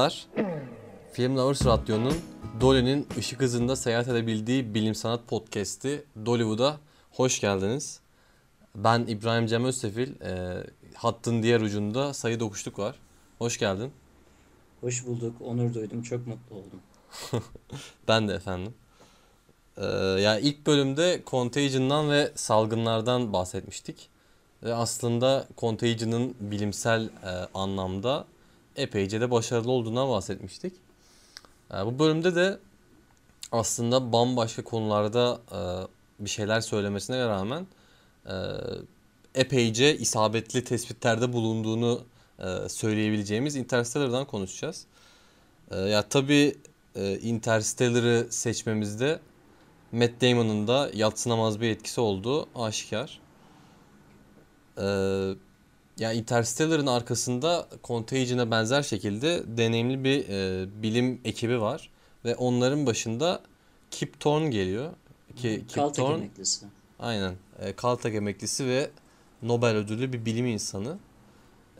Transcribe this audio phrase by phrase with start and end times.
[0.00, 0.26] Merhabalar.
[1.12, 2.14] Film Lovers Radyo'nun
[2.60, 6.76] Dolly'nin ışık hızında seyahat edebildiği bilim sanat podcast'i Dollywood'a
[7.10, 8.00] hoş geldiniz.
[8.74, 10.20] Ben İbrahim Cem Özsefil.
[10.20, 12.96] E, hattın diğer ucunda Sayı Dokuşluk var.
[13.38, 13.92] Hoş geldin.
[14.80, 15.34] Hoş bulduk.
[15.40, 16.02] Onur duydum.
[16.02, 16.80] Çok mutlu oldum.
[18.08, 18.74] ben de efendim.
[19.76, 19.84] Ee,
[20.20, 24.08] ya ilk bölümde Contagion'dan ve salgınlardan bahsetmiştik.
[24.62, 28.26] Ve aslında Contagion'ın bilimsel e, anlamda
[28.80, 30.72] epeyce de başarılı olduğundan bahsetmiştik.
[31.74, 32.58] E, bu bölümde de
[33.52, 35.60] aslında bambaşka konularda e,
[36.24, 37.66] bir şeyler söylemesine rağmen
[38.26, 38.34] e,
[39.34, 42.02] epeyce isabetli tespitlerde bulunduğunu
[42.38, 44.86] e, söyleyebileceğimiz Interstellar'dan konuşacağız.
[45.70, 46.56] Ya tabii
[47.22, 49.20] Interstellar'ı seçmemizde
[49.92, 53.20] Matt Damon'ın da yatsınamaz bir etkisi olduğu aşikar.
[54.78, 55.34] Ee,
[56.00, 61.90] ya Interstellar'ın arkasında Contagion'a benzer şekilde deneyimli bir e, bilim ekibi var
[62.24, 63.42] ve onların başında
[63.90, 64.92] Kip Thorne geliyor.
[65.36, 66.66] Ki Kip Caltech Thorne emeklisi.
[66.98, 67.34] Aynen.
[67.62, 68.90] E, Caltech emeklisi ve
[69.42, 70.98] Nobel ödüllü bir bilim insanı.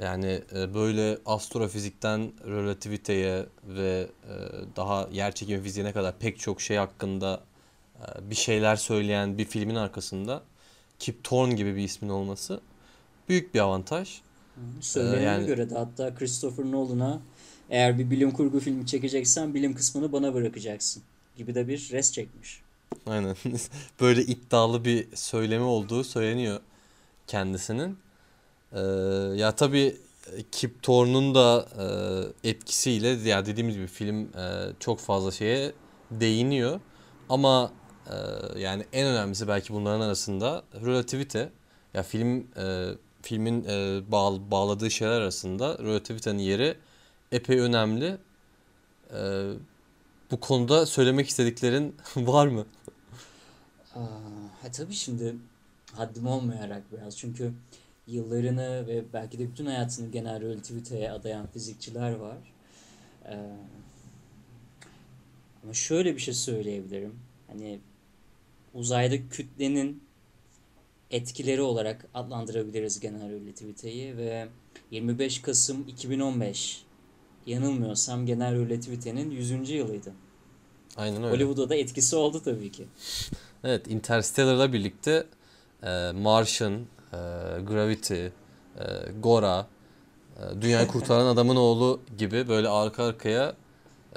[0.03, 4.35] Yani e, böyle astrofizikten relativiteye ve e,
[4.77, 7.41] daha yerçekimi fiziğine kadar pek çok şey hakkında
[8.01, 10.43] e, bir şeyler söyleyen bir filmin arkasında
[10.99, 12.61] Kip Thorne gibi bir ismin olması
[13.31, 14.21] büyük bir avantaj.
[14.81, 17.21] Söylenene yani, göre de hatta Christopher Nolan'a
[17.71, 21.03] eğer bir bilim kurgu filmi çekeceksen bilim kısmını bana bırakacaksın
[21.37, 22.61] gibi de bir res çekmiş.
[23.07, 23.37] Aynen.
[24.01, 26.61] Böyle iddialı bir söylemi olduğu söyleniyor
[27.27, 27.99] kendisinin.
[28.73, 28.81] Ee,
[29.37, 29.97] ya tabii
[30.53, 31.69] Kip Thorne'un da
[32.45, 35.73] e, etkisiyle ya dediğimiz gibi film e, çok fazla şeye
[36.11, 36.81] değiniyor.
[37.29, 37.73] Ama
[38.07, 38.17] e,
[38.61, 41.53] yani en önemlisi belki bunların arasında relativite.
[41.95, 42.91] Ya film e,
[43.23, 46.77] filmin e, bağ, bağladığı şeyler arasında relativitenin yeri
[47.33, 48.17] epey önemli.
[49.15, 49.51] E,
[50.31, 52.67] bu konuda söylemek istediklerin var mı?
[53.95, 55.37] Aa, tabii şimdi
[55.93, 57.53] haddim olmayarak biraz çünkü
[58.07, 62.39] yıllarını ve belki de bütün hayatını genel relativiteye adayan fizikçiler var.
[63.27, 63.57] Ee,
[65.65, 67.19] ama şöyle bir şey söyleyebilirim.
[67.47, 67.81] Hani
[68.75, 70.03] uzayda kütlenin
[71.11, 74.49] etkileri olarak adlandırabiliriz genel relativiteyi ve
[74.91, 76.83] 25 Kasım 2015
[77.47, 79.71] yanılmıyorsam genel relativitenin 100.
[79.71, 80.13] yılıydı.
[80.97, 81.35] Aynen öyle.
[81.35, 82.87] Hollywood'a da etkisi oldu tabii ki.
[83.65, 85.27] Evet Interstellar'la birlikte
[85.83, 87.17] e, Martian, e,
[87.67, 88.31] Gravity, e,
[89.23, 89.67] Gora,
[90.37, 93.55] e, Dünyayı Kurtaran Adamın Oğlu gibi böyle arka arkaya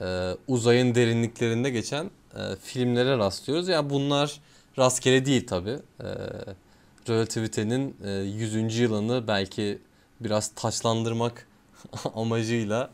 [0.01, 3.67] e, uzayın derinliklerinde geçen e, filmlere rastlıyoruz.
[3.67, 4.41] Yani bunlar
[4.77, 5.79] rastgele değil tabii.
[5.99, 6.07] E,
[7.09, 8.77] relativitenin e, 100.
[8.77, 9.79] yılını belki
[10.19, 11.47] biraz taçlandırmak
[12.15, 12.89] amacıyla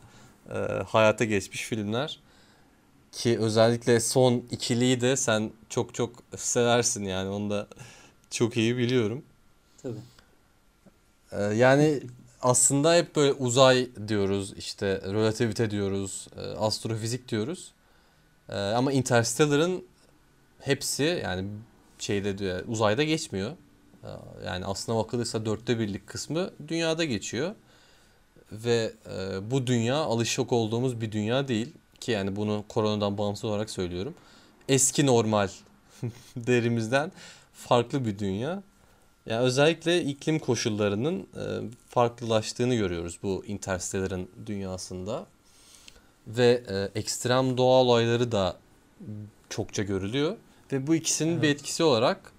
[0.49, 2.19] e, hayata geçmiş filmler.
[3.11, 7.67] Ki özellikle son ikiliyi de sen çok çok seversin yani onu da
[8.29, 9.23] çok iyi biliyorum.
[9.83, 9.99] Tabii.
[11.31, 12.01] E, yani
[12.41, 17.71] aslında hep böyle uzay diyoruz işte relativite diyoruz, e, astrofizik diyoruz.
[18.49, 19.85] E, ama Interstellar'ın
[20.59, 21.47] hepsi yani
[21.99, 23.51] şeyde diyor, uzayda geçmiyor.
[24.03, 24.07] Ee,
[24.45, 27.55] yani aslına bakılırsa dörtte birlik kısmı dünyada geçiyor.
[28.51, 31.73] Ve e, bu dünya alışık olduğumuz bir dünya değil.
[31.99, 34.13] Ki yani bunu koronadan bağımsız olarak söylüyorum.
[34.69, 35.49] Eski normal
[36.35, 37.11] derimizden
[37.53, 38.63] farklı bir dünya.
[39.25, 41.43] Yani özellikle iklim koşullarının e,
[41.89, 45.25] farklılaştığını görüyoruz bu Interstellar'ın dünyasında.
[46.27, 48.57] Ve e, ekstrem doğa olayları da
[49.49, 50.37] çokça görülüyor.
[50.71, 51.43] Ve bu ikisinin evet.
[51.43, 52.33] bir etkisi olarak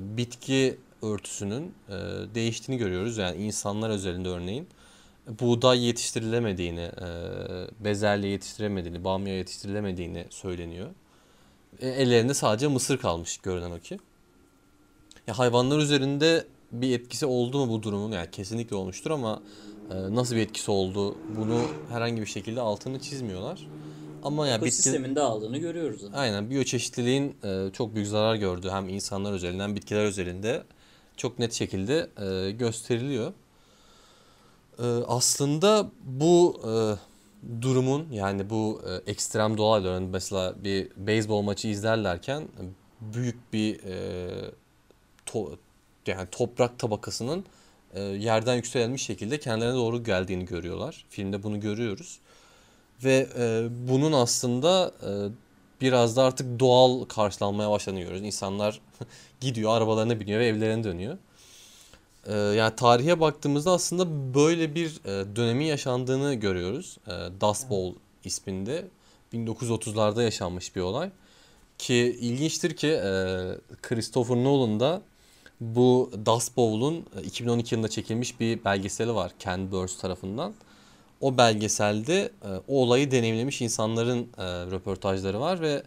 [0.00, 1.92] bitki örtüsünün e,
[2.34, 3.18] değiştiğini görüyoruz.
[3.18, 4.68] Yani insanlar özelinde örneğin
[5.40, 7.08] buğday yetiştirilemediğini, e,
[7.84, 10.90] bezelye yetiştiremediğini, bamya yetiştirilemediğini söyleniyor.
[11.80, 13.98] E, ellerinde sadece mısır kalmış görünen o ki.
[15.26, 18.12] Ya hayvanlar üzerinde bir etkisi oldu mu bu durumun?
[18.12, 19.42] Yani kesinlikle olmuştur ama
[19.90, 21.60] nasıl bir etkisi oldu bunu
[21.90, 23.66] herhangi bir şekilde altını çizmiyorlar.
[24.22, 25.20] Ama ya ekosisteminde bitki...
[25.20, 26.00] aldığını görüyoruz.
[26.00, 26.18] Zaten.
[26.18, 30.62] Aynen biyoçeşitliliğin e, çok büyük zarar gördüğü hem insanlar özelinde hem bitkiler özelinde
[31.16, 33.32] çok net şekilde e, gösteriliyor.
[34.78, 36.72] E, aslında bu e,
[37.62, 42.48] durumun yani bu e, ekstrem doğa mesela bir beyzbol maçı izlerlerken
[43.00, 44.30] büyük bir e,
[45.26, 45.58] to,
[46.06, 47.44] yani toprak tabakasının
[47.94, 51.04] e, yerden yükselmiş şekilde kendilerine doğru geldiğini görüyorlar.
[51.10, 52.18] Filmde bunu görüyoruz.
[53.04, 55.10] Ve e, bunun aslında e,
[55.80, 58.22] biraz da artık doğal karşılanmaya başlanıyoruz.
[58.22, 58.80] İnsanlar
[59.40, 61.18] gidiyor, arabalarına biniyor ve evlerine dönüyor.
[62.26, 66.98] Ee, yani tarihe baktığımızda aslında böyle bir e, dönemin yaşandığını görüyoruz.
[67.06, 68.88] E, Dust Bowl isminde
[69.32, 71.10] 1930'larda yaşanmış bir olay.
[71.78, 73.10] Ki ilginçtir ki e,
[73.82, 75.02] Christopher Nolan da
[75.60, 80.54] bu Dust Bowl'un e, 2012 yılında çekilmiş bir belgeseli var Ken Burns tarafından.
[81.22, 85.82] O belgeselde e, o olayı deneyimlemiş insanların e, röportajları var ve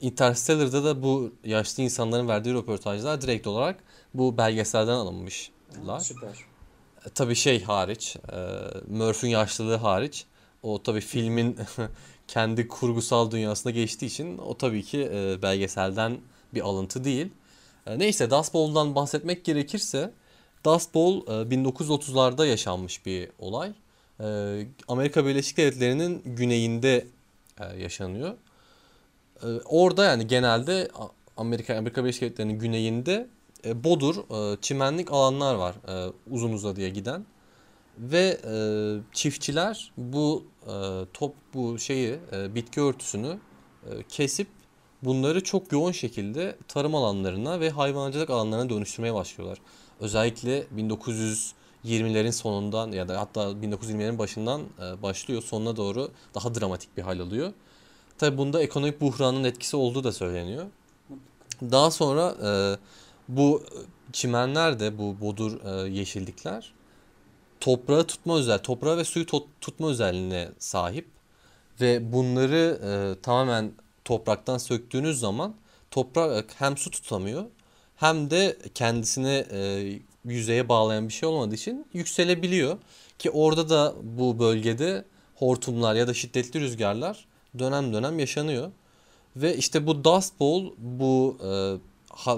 [0.00, 3.76] Interstellar'da da bu yaşlı insanların verdiği röportajlar direkt olarak
[4.14, 6.00] bu belgeselden alınmışlar.
[6.00, 6.30] Süper.
[7.06, 8.36] E, Tabii şey hariç, e,
[8.88, 10.24] Murphy'nin yaşlılığı hariç.
[10.62, 11.56] O tabii filmin
[12.28, 16.18] kendi kurgusal dünyasına geçtiği için o tabii ki e, belgeselden
[16.54, 17.28] bir alıntı değil.
[17.86, 20.12] E, Neyse Dust Bowl'dan bahsetmek gerekirse
[20.64, 23.72] Dust Bowl e, 1930'larda yaşanmış bir olay.
[24.22, 27.06] E, Amerika Birleşik Devletleri'nin güneyinde
[27.60, 28.34] e, yaşanıyor.
[29.42, 30.88] E, Orada yani genelde
[31.36, 33.26] Amerika Amerika Birleşik Devletleri'nin güneyinde
[33.64, 35.74] e, bodur, e, çimenlik alanlar var
[36.30, 37.26] uzun uzadıya giden
[37.98, 38.40] ve
[39.12, 40.44] çiftçiler bu
[41.14, 43.38] top bu şeyi bitki örtüsünü
[44.08, 44.48] kesip
[45.02, 49.58] bunları çok yoğun şekilde tarım alanlarına ve hayvancılık alanlarına dönüştürmeye başlıyorlar.
[50.00, 50.66] Özellikle
[51.84, 55.42] 1920'lerin sonundan ya da hatta 1920'lerin başından e, başlıyor.
[55.42, 57.52] Sonuna doğru daha dramatik bir hal alıyor.
[58.18, 60.66] Tabi bunda ekonomik buhranın etkisi olduğu da söyleniyor.
[61.62, 62.50] Daha sonra e,
[63.28, 63.62] bu
[64.12, 66.72] çimenler de bu bodur e, yeşillikler
[67.60, 69.26] toprağı tutma özel, toprağı ve suyu
[69.60, 71.06] tutma özelliğine sahip
[71.80, 72.80] ve bunları
[73.22, 73.72] tamamen
[74.04, 75.54] topraktan söktüğünüz zaman
[75.90, 77.44] toprak hem su tutamıyor
[77.96, 79.46] hem de kendisine
[80.24, 82.78] yüzeye bağlayan bir şey olmadığı için yükselebiliyor
[83.18, 87.26] ki orada da bu bölgede hortumlar ya da şiddetli rüzgarlar
[87.58, 88.70] dönem dönem yaşanıyor.
[89.36, 91.50] Ve işte bu Dust Bowl bu e,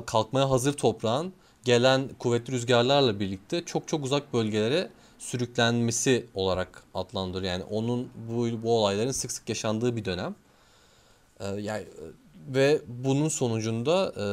[0.07, 1.33] kalkmaya hazır toprağın
[1.65, 7.53] gelen kuvvetli rüzgarlarla birlikte çok çok uzak bölgelere sürüklenmesi olarak adlandırıyor.
[7.53, 10.35] Yani onun bu, bu olayların sık sık yaşandığı bir dönem.
[11.41, 11.85] E, yani
[12.49, 14.25] ve bunun sonucunda e,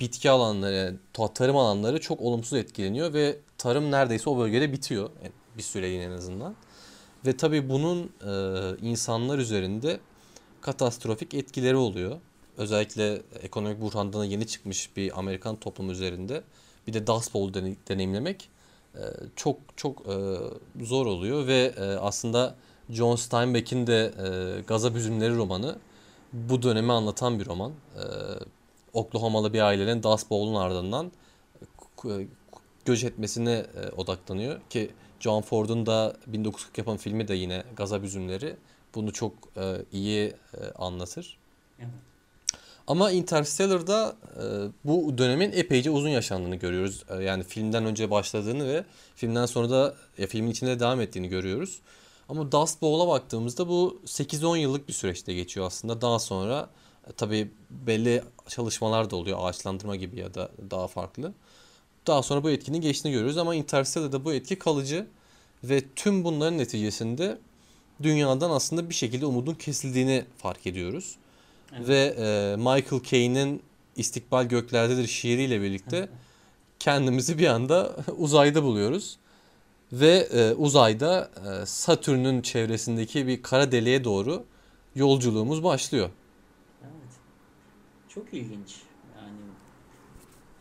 [0.00, 0.96] bitki alanları,
[1.34, 6.10] tarım alanları çok olumsuz etkileniyor ve tarım neredeyse o bölgede bitiyor yani bir süreliğine en
[6.10, 6.54] azından.
[7.26, 10.00] Ve tabii bunun e, insanlar üzerinde
[10.60, 12.18] katastrofik etkileri oluyor.
[12.56, 16.42] Özellikle ekonomik buhrandan yeni çıkmış bir Amerikan toplumu üzerinde
[16.86, 18.48] bir de Dust Bowl dene- deneyimlemek
[18.94, 19.00] e,
[19.36, 20.36] çok çok e,
[20.84, 22.54] zor oluyor ve e, aslında
[22.90, 25.78] John Steinbeck'in de e, Gazap Üzümleri romanı
[26.32, 27.72] bu dönemi anlatan bir roman.
[27.96, 28.02] E,
[28.92, 31.12] Oklahoma'lı bir ailenin Dust Bowl'un ardından
[31.96, 32.26] ku-
[32.84, 34.90] göç etmesine e, odaklanıyor ki
[35.20, 38.56] John Ford'un da 1940 yapan filmi de yine Gazap Üzümleri
[38.94, 41.38] bunu çok e, iyi e, anlatır.
[41.78, 41.90] Evet.
[42.86, 44.44] Ama Interstellar'da e,
[44.84, 47.04] bu dönemin epeyce uzun yaşandığını görüyoruz.
[47.08, 48.84] E, yani filmden önce başladığını ve
[49.14, 51.80] filmden sonra da ya, filmin içinde devam ettiğini görüyoruz.
[52.28, 56.00] Ama Dust Bowl'a baktığımızda bu 8-10 yıllık bir süreçte geçiyor aslında.
[56.00, 56.81] Daha sonra e,
[57.16, 61.32] tabii belli çalışmalar da oluyor ağaçlandırma gibi ya da daha farklı.
[62.06, 65.06] Daha sonra bu etkinin geçtiğini görüyoruz ama Interstellar'da bu etki kalıcı
[65.64, 67.38] ve tüm bunların neticesinde
[68.02, 71.16] dünyadan aslında bir şekilde umudun kesildiğini fark ediyoruz.
[71.76, 71.88] Evet.
[71.88, 73.62] Ve e, Michael Caine'in
[73.96, 76.08] İstikbal Göklerdedir şiiriyle birlikte
[76.78, 79.16] kendimizi bir anda uzayda buluyoruz.
[79.92, 84.44] Ve e, uzayda e, Satürn'ün çevresindeki bir kara deliğe doğru
[84.94, 86.10] yolculuğumuz başlıyor.
[88.14, 88.82] Çok ilginç.
[89.16, 89.40] Yani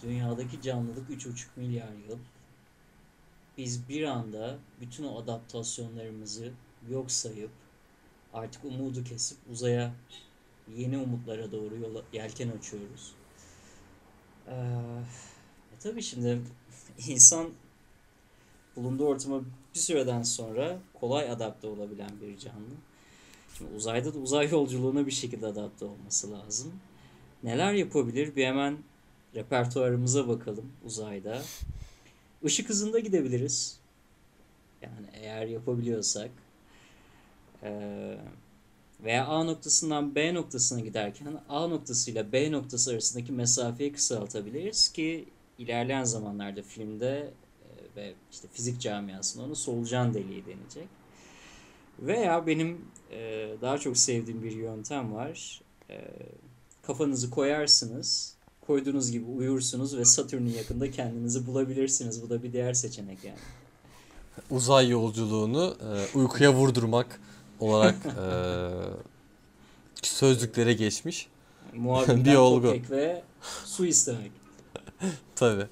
[0.03, 2.17] dünyadaki canlılık 3,5 milyar yıl.
[3.57, 6.51] Biz bir anda bütün o adaptasyonlarımızı
[6.89, 7.49] yok sayıp
[8.33, 9.93] artık umudu kesip uzaya
[10.75, 13.15] yeni umutlara doğru yola, yelken açıyoruz.
[14.47, 14.53] Ee,
[15.73, 16.41] e tabii şimdi
[17.07, 17.49] insan
[18.75, 19.41] bulunduğu ortama
[19.73, 22.75] bir süreden sonra kolay adapte olabilen bir canlı.
[23.57, 26.73] Şimdi uzayda da uzay yolculuğuna bir şekilde adapte olması lazım.
[27.43, 28.35] Neler yapabilir?
[28.35, 28.77] Bir hemen
[29.35, 31.41] repertuarımıza bakalım uzayda.
[32.43, 33.79] Işık hızında gidebiliriz.
[34.81, 36.31] Yani eğer yapabiliyorsak.
[37.63, 38.17] Ee,
[39.03, 45.25] veya A noktasından B noktasına giderken A noktasıyla B noktası arasındaki mesafeyi kısaltabiliriz ki
[45.57, 47.33] ilerleyen zamanlarda filmde
[47.63, 50.87] e, ve işte fizik camiasında onu solucan deliği denecek.
[51.99, 55.61] Veya benim e, daha çok sevdiğim bir yöntem var.
[55.89, 56.07] E,
[56.81, 58.35] kafanızı koyarsınız,
[58.67, 62.23] koyduğunuz gibi uyursunuz ve Satürn'ün yakında kendinizi bulabilirsiniz.
[62.23, 63.37] Bu da bir diğer seçenek yani.
[64.49, 67.19] Uzay yolculuğunu e, uykuya vurdurmak
[67.59, 68.29] olarak e,
[70.01, 71.27] sözlüklere geçmiş.
[71.75, 72.75] Muhabinden Bir olgu.
[72.89, 73.23] ve
[73.65, 74.31] su istemek.
[75.35, 75.67] Tabii.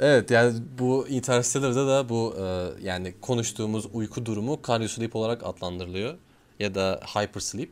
[0.00, 6.14] Evet yani bu Interstellar'da da bu e, yani konuştuğumuz uyku durumu cryosleep olarak adlandırılıyor
[6.60, 7.70] ya da hypersleep.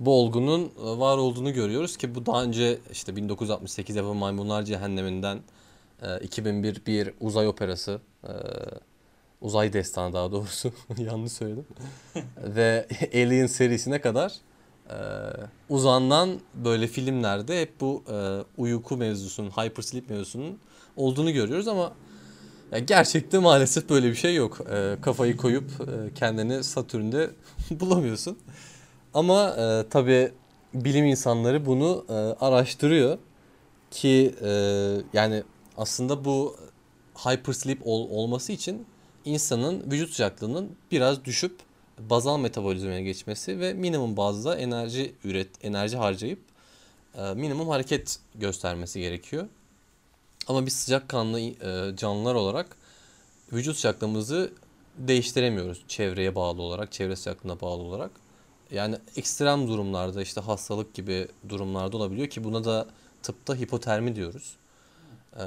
[0.00, 5.40] Bu olgunun e, var olduğunu görüyoruz ki bu daha önce işte 1968 yapımı Maymunlar Cehenneminden
[6.02, 8.32] e, 2001 bir uzay operası e,
[9.40, 11.66] uzay destanı daha doğrusu yanlış söyledim
[12.38, 14.32] ve Alien serisine kadar
[14.90, 14.96] e,
[15.68, 20.58] uzandan böyle filmlerde hep bu e, uyku mevzusunun hypersleep mevzusunun
[20.96, 21.92] olduğunu görüyoruz ama
[22.86, 24.60] gerçekte maalesef böyle bir şey yok.
[24.70, 27.30] E, kafayı koyup e, kendini Satürn'de
[27.70, 28.38] bulamıyorsun.
[29.14, 30.32] Ama e, tabii
[30.74, 33.18] bilim insanları bunu e, araştırıyor
[33.90, 34.50] ki e,
[35.12, 35.42] yani
[35.76, 36.56] aslında bu
[37.16, 38.86] hypersleep ol, olması için
[39.24, 41.58] insanın vücut sıcaklığının biraz düşüp
[41.98, 46.38] bazal metabolizmaya geçmesi ve minimum bazda enerji üret enerji harcayıp
[47.14, 49.48] e, minimum hareket göstermesi gerekiyor.
[50.48, 52.76] Ama biz sıcakkanlı e, canlılar olarak
[53.52, 54.52] vücut sıcaklığımızı
[54.98, 58.23] değiştiremiyoruz çevreye bağlı olarak, çevre sıcaklığına bağlı olarak.
[58.74, 62.86] Yani ekstrem durumlarda işte hastalık gibi durumlarda olabiliyor ki buna da
[63.22, 64.56] tıpta hipotermi diyoruz.
[65.36, 65.42] Ee,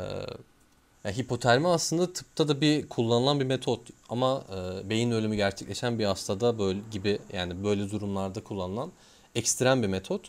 [1.04, 6.06] yani hipotermi aslında tıpta da bir kullanılan bir metot ama e, beyin ölümü gerçekleşen bir
[6.06, 8.92] hastada böyle gibi yani böyle durumlarda kullanılan
[9.36, 10.22] ekstrem bir metot.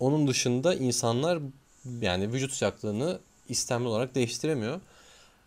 [0.00, 1.38] Onun dışında insanlar
[2.00, 3.18] yani vücut sıcaklığını
[3.48, 4.80] istemli olarak değiştiremiyor.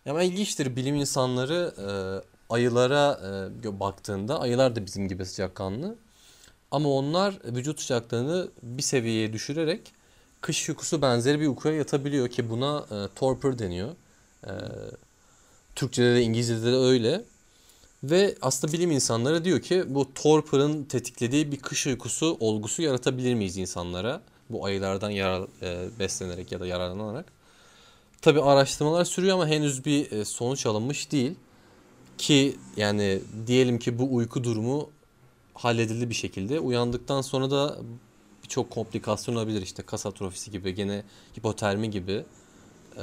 [0.08, 1.88] Ama ilginçtir bilim insanları e,
[2.54, 3.20] ayılara
[3.64, 5.96] e, baktığında ayılar da bizim gibi sıcakkanlı.
[6.76, 9.80] Ama onlar vücut sıcaklığını bir seviyeye düşürerek
[10.40, 13.88] kış uykusu benzeri bir uykuya yatabiliyor ki buna e, torpor deniyor.
[14.46, 14.52] E,
[15.74, 17.24] Türkçe'de de İngilizce'de de öyle.
[18.04, 23.56] Ve aslında bilim insanları diyor ki bu torporun tetiklediği bir kış uykusu olgusu yaratabilir miyiz
[23.56, 24.22] insanlara?
[24.50, 27.26] Bu ayılardan yarar, e, beslenerek ya da yararlanarak.
[28.22, 31.34] Tabi araştırmalar sürüyor ama henüz bir e, sonuç alınmış değil.
[32.18, 34.95] Ki yani diyelim ki bu uyku durumu
[35.56, 36.60] halledildi bir şekilde.
[36.60, 37.78] Uyandıktan sonra da
[38.44, 41.02] birçok komplikasyon olabilir işte kas atrofisi gibi gene
[41.38, 42.24] hipotermi gibi
[42.96, 43.02] e,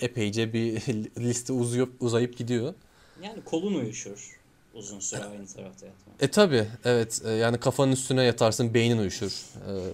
[0.00, 0.74] epeyce bir
[1.18, 2.74] liste uzayıp uzayıp gidiyor.
[3.22, 4.44] Yani kolun uyuşur
[4.74, 6.22] uzun süre aynı tarafta yatmak.
[6.22, 9.32] E tabi evet e, yani kafanın üstüne yatarsın beynin uyuşur.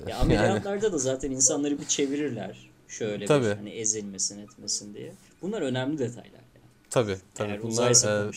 [0.06, 0.92] E, ya ameliyatlarda yani...
[0.92, 2.70] da zaten insanları bir çevirirler.
[2.88, 3.46] Şöyle tabii.
[3.46, 5.12] bir hani ezilmesin etmesin diye.
[5.42, 6.40] Bunlar önemli detaylar.
[6.90, 7.50] Tabii tabii.
[7.50, 8.32] Eğer Bunlar e,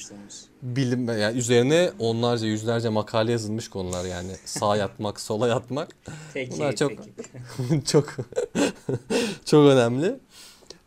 [0.61, 5.95] bilim yani üzerine onlarca yüzlerce makale yazılmış konular yani sağ yatmak, sola yatmak.
[6.33, 7.85] Peki, Bunlar çok peki.
[7.85, 8.15] çok
[9.45, 10.19] çok önemli.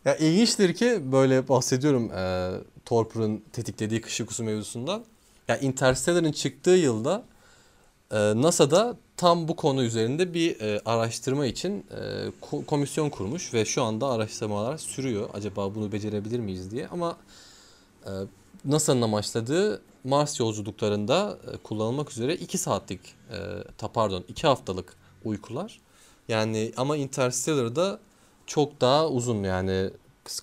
[0.05, 2.51] Ya ilginçtir ki böyle bahsediyorum e,
[2.85, 5.05] Torpor'un tetiklediği kış uykusu mevzusundan.
[5.49, 7.25] Ya Interstellar'ın çıktığı yılda
[8.11, 13.83] e, NASA'da tam bu konu üzerinde bir e, araştırma için e, komisyon kurmuş ve şu
[13.83, 15.29] anda araştırmalar sürüyor.
[15.35, 17.46] Acaba bunu becerebilir miyiz diye ama e,
[18.65, 23.01] NASA'nın amaçladığı Mars yolculuklarında e, kullanılmak üzere 2 saatlik
[23.83, 25.81] e, pardon 2 haftalık uykular.
[26.29, 27.99] Yani ama Interstellar'da
[28.47, 29.91] çok daha uzun yani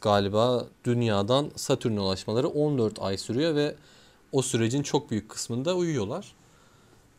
[0.01, 3.75] galiba dünyadan Satürn'e ulaşmaları 14 ay sürüyor ve
[4.31, 6.35] o sürecin çok büyük kısmında uyuyorlar.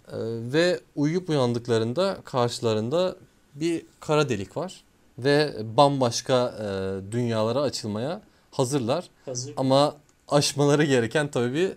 [0.09, 0.17] Ee,
[0.53, 3.17] ve uyuyup uyandıklarında karşılarında
[3.55, 4.85] bir kara delik var
[5.19, 9.11] ve bambaşka e, dünyalara açılmaya hazırlar.
[9.25, 9.55] Hazır.
[9.57, 9.95] Ama
[10.29, 11.73] aşmaları gereken tabii bir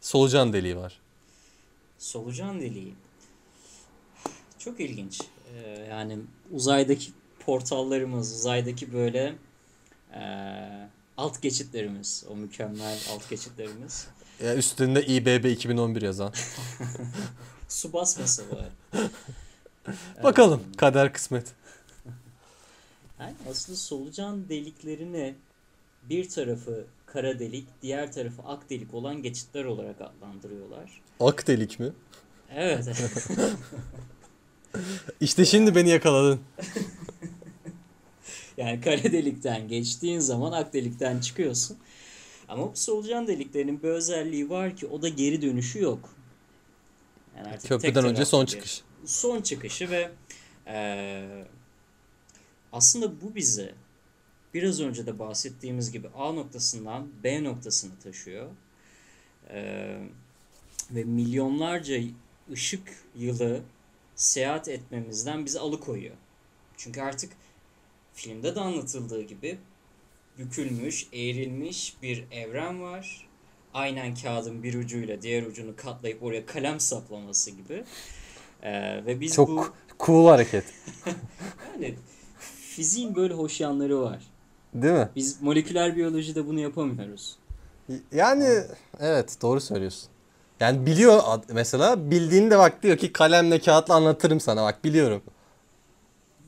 [0.00, 1.00] solucan deliği var.
[1.98, 2.94] Solucan deliği.
[4.58, 5.20] Çok ilginç.
[5.54, 6.18] Ee, yani
[6.52, 9.34] uzaydaki portallarımız, uzaydaki böyle
[10.14, 10.22] e,
[11.16, 14.06] alt geçitlerimiz, o mükemmel alt geçitlerimiz.
[14.44, 16.32] Ya üstünde İBB 2011 yazan.
[17.68, 18.68] Su basması var.
[20.22, 21.52] Bakalım ee, kader kısmet.
[23.20, 25.34] Yani aslında solucan deliklerini
[26.08, 31.02] bir tarafı kara delik, diğer tarafı ak delik olan geçitler olarak adlandırıyorlar.
[31.20, 31.92] Ak delik mi?
[32.54, 32.88] Evet.
[35.20, 36.40] İşte şimdi beni yakaladın.
[38.56, 41.76] yani kara delikten geçtiğin zaman ak delikten çıkıyorsun.
[42.48, 46.14] Ama bu solucan deliklerinin bir özelliği var ki o da geri dönüşü yok.
[47.36, 48.82] Yani artık Köprüden önce son çıkış.
[49.04, 50.10] Son çıkışı ve
[50.66, 51.44] e,
[52.72, 53.74] aslında bu bize
[54.54, 58.50] biraz önce de bahsettiğimiz gibi A noktasından B noktasını taşıyor.
[59.50, 59.98] Ee,
[60.90, 62.00] ve milyonlarca
[62.52, 63.60] ışık yılı
[64.14, 66.16] seyahat etmemizden bizi alıkoyuyor.
[66.76, 67.32] Çünkü artık
[68.14, 69.58] filmde de anlatıldığı gibi
[70.38, 73.28] bükülmüş, eğrilmiş bir evren var.
[73.74, 77.84] Aynen kağıdın bir ucuyla diğer ucunu katlayıp oraya kalem saplaması gibi.
[78.62, 79.74] Ee, ve biz Çok bu...
[79.98, 80.64] cool hareket.
[81.74, 81.94] yani
[82.60, 84.31] fiziğin böyle hoş yanları var.
[84.74, 85.08] Değil mi?
[85.16, 87.36] Biz moleküler biyolojide bunu yapamıyoruz.
[88.12, 88.48] Yani
[89.00, 90.08] evet doğru söylüyorsun.
[90.60, 95.22] Yani biliyor mesela bildiğinde bak diyor ki kalemle kağıtla anlatırım sana bak biliyorum.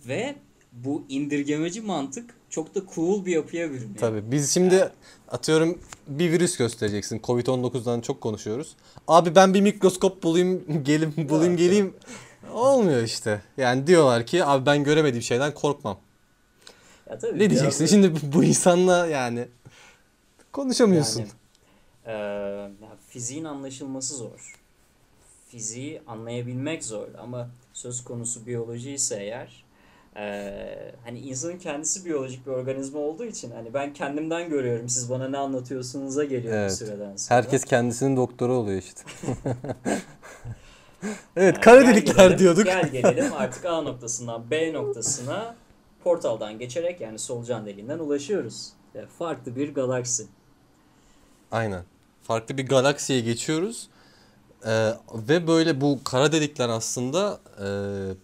[0.07, 0.35] Ve
[0.73, 3.97] bu indirgemeci mantık çok da cool bir yapıya bürünüyor.
[4.01, 4.91] Tabii biz şimdi
[5.29, 5.79] atıyorum
[6.09, 7.19] bir virüs göstereceksin.
[7.19, 8.77] Covid-19'dan çok konuşuyoruz.
[9.09, 11.95] Abi ben bir mikroskop bulayım gelim bulayım geleyim.
[12.53, 13.43] Olmuyor işte.
[13.57, 15.99] Yani diyorlar ki abi ben göremediğim şeyden korkmam.
[17.11, 19.49] Ya tabii Ne diyeceksin biraz- şimdi bu- insanla yani
[20.53, 21.21] konuşamıyorsun.
[21.21, 21.31] Yani,
[22.83, 24.55] ya fiziğin anlaşılması zor.
[25.49, 29.65] Fiziği anlayabilmek zor ama söz konusu biyoloji ise eğer
[30.17, 35.29] eee, hani insanın kendisi biyolojik bir organizma olduğu için hani ben kendimden görüyorum siz bana
[35.29, 36.71] ne anlatıyorsunuz'a geliyor Evet.
[36.71, 37.37] bir süreden sonra.
[37.39, 39.03] Herkes kendisinin doktoru oluyor işte.
[41.37, 42.65] evet Yani kara delikler gelelim- diyorduk.
[42.65, 45.55] Gel gelelim artık A noktasından B noktasına
[46.05, 48.69] portaldan geçerek yani solucan deliğinden ulaşıyoruz.
[48.95, 50.27] Ve farklı bir galaksi.
[51.53, 51.83] Aynen.
[52.23, 53.89] Farklı bir galaksiye geçiyoruz.
[54.67, 57.65] Ee, ve böyle bu kara delikler aslında e,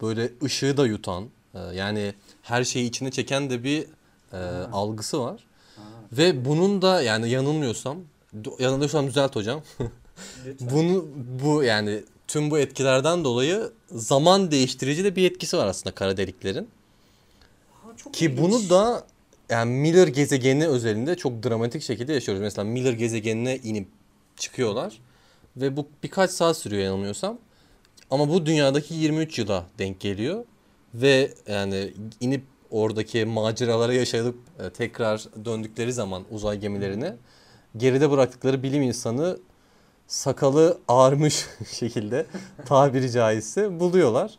[0.03, 3.87] böyle ışığı da yutan e, yani her şeyi içine çeken de bir
[4.33, 4.39] e,
[4.73, 5.45] algısı var.
[5.77, 5.83] Ha,
[6.13, 7.97] Ve bunun da yani yanılmıyorsam
[8.59, 9.63] yanılıyorsam düzelt hocam.
[10.61, 11.07] Bunu
[11.43, 16.69] bu yani tüm bu etkilerden dolayı zaman değiştirici de bir etkisi var aslında kara deliklerin.
[18.05, 18.39] Çok Ki ilginç.
[18.41, 19.07] bunu da
[19.51, 22.43] yani Miller gezegeni özelinde çok dramatik şekilde yaşıyoruz.
[22.43, 23.89] Mesela Miller gezegenine inip
[24.37, 25.01] çıkıyorlar
[25.57, 27.39] ve bu birkaç saat sürüyor yanılmıyorsam.
[28.11, 30.45] Ama bu dünyadaki 23 yıla denk geliyor
[30.95, 37.17] ve yani inip oradaki maceralara yaşayıp e, tekrar döndükleri zaman uzay gemilerine
[37.77, 39.39] geride bıraktıkları bilim insanı
[40.07, 41.47] sakalı ağarmış
[41.79, 42.27] şekilde
[42.67, 44.39] tabiri caizse buluyorlar.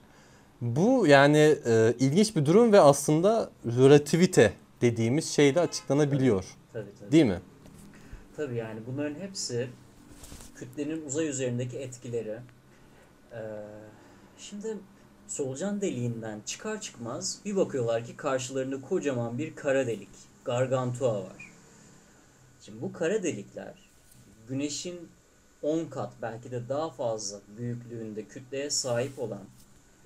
[0.62, 6.46] Bu yani e, ilginç bir durum ve aslında relativite dediğimiz şeyle açıklanabiliyor.
[6.74, 7.12] Tabii tabii.
[7.12, 7.42] Değil mi?
[8.36, 9.70] Tabii yani bunların hepsi
[10.56, 12.40] kütlenin uzay üzerindeki etkileri.
[13.32, 13.38] Ee,
[14.38, 14.78] şimdi
[15.28, 20.10] solucan deliğinden çıkar çıkmaz bir bakıyorlar ki karşılarında kocaman bir kara delik.
[20.46, 21.52] Gargantua var.
[22.62, 23.74] Şimdi bu kara delikler
[24.50, 25.10] güneşin
[25.62, 29.44] 10 kat belki de daha fazla büyüklüğünde kütleye sahip olan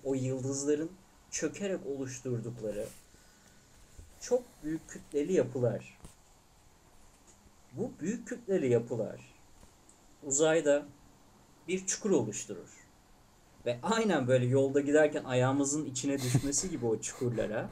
[0.06, 0.92] o yıldızların
[1.32, 2.88] çökerek oluşturdukları
[4.22, 6.00] çok büyük kütleli yapılar.
[7.72, 9.36] Bu büyük kütleli yapılar
[10.24, 10.86] uzayda
[11.68, 12.86] bir çukur oluşturur.
[13.66, 17.70] Ve aynen böyle yolda giderken ayağımızın içine düşmesi gibi o çukurlara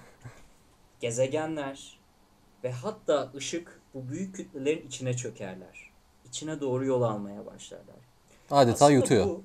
[0.99, 1.99] gezegenler
[2.63, 5.91] ve hatta ışık bu büyük kütlelerin içine çökerler.
[6.25, 7.95] İçine doğru yol almaya başlarlar.
[8.51, 9.25] Adeta Aslında yutuyor.
[9.25, 9.43] Bu,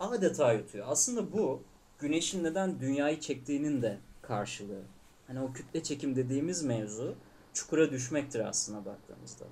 [0.00, 0.86] adeta yutuyor.
[0.88, 1.62] Aslında bu
[1.98, 4.82] güneşin neden dünyayı çektiğinin de karşılığı.
[5.26, 7.14] Hani o kütle çekim dediğimiz mevzu
[7.52, 9.44] çukura düşmektir aslında baktığımızda.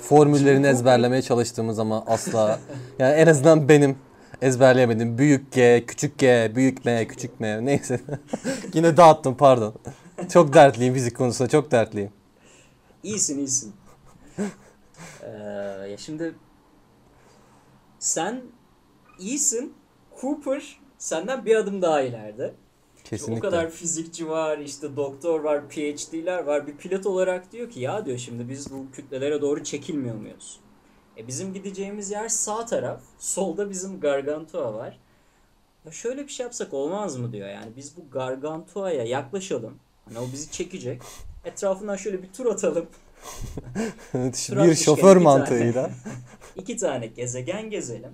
[0.00, 2.60] Formüllerini ezberlemeye çalıştığımız ama asla
[2.98, 3.98] yani en azından benim
[4.42, 5.18] ezberleyemedim.
[5.18, 8.00] Büyük G, küçük G, büyük M, küçük M neyse.
[8.74, 9.74] Yine dağıttım pardon.
[10.32, 12.10] Çok dertliyim fizik konusunda çok dertliyim.
[13.02, 13.72] İyisin iyisin.
[15.22, 15.28] Ee,
[15.90, 16.34] ya şimdi
[17.98, 18.40] sen
[19.18, 19.74] iyisin.
[20.20, 22.54] Cooper senden bir adım daha ileride.
[23.04, 23.48] Kesinlikle.
[23.48, 26.66] O kadar fizikçi var, işte doktor var, PhD'ler var.
[26.66, 30.60] Bir pilot olarak diyor ki ya diyor şimdi biz bu kütlelere doğru çekilmiyor muyuz?
[31.16, 33.00] E bizim gideceğimiz yer sağ taraf.
[33.18, 34.98] Solda bizim Gargantua var.
[35.84, 37.48] Ya şöyle bir şey yapsak olmaz mı diyor.
[37.48, 39.78] Yani biz bu Gargantua'ya yaklaşalım.
[40.04, 41.02] Hani o bizi çekecek.
[41.44, 42.86] Etrafından şöyle bir tur atalım.
[44.14, 45.90] bir şoför mantığıyla.
[46.56, 48.12] İki tane gezegen gezelim.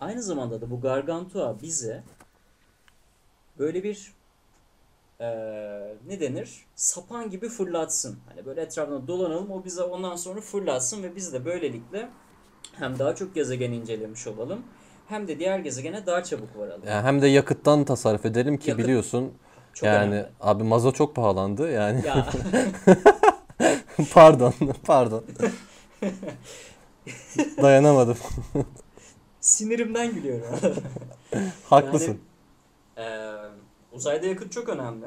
[0.00, 2.02] Aynı zamanda da bu Gargantua bize
[3.58, 4.12] böyle bir
[5.20, 6.64] eee, ne denir?
[6.74, 8.18] Sapan gibi fırlatsın.
[8.28, 12.08] Hani böyle etrafına dolanalım o bize ondan sonra fırlatsın ve biz de böylelikle
[12.72, 14.62] hem daha çok gezegen incelemiş olalım
[15.08, 16.82] hem de diğer gezegene daha çabuk varalım.
[16.88, 19.32] Yani hem de yakıttan tasarruf edelim ki Yakıt biliyorsun
[19.74, 20.28] Çok yani önemli.
[20.40, 22.26] abi mazot çok pahalandı yani Ya
[24.14, 24.54] pardon
[24.84, 25.24] pardon.
[27.62, 28.16] Dayanamadım.
[29.46, 30.46] sinirimden gülüyorum.
[31.64, 32.20] Haklısın.
[32.98, 33.32] Eee,
[33.92, 35.06] uzayda yakıt çok önemli.